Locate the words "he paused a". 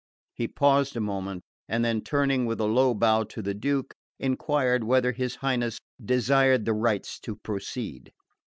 0.33-0.99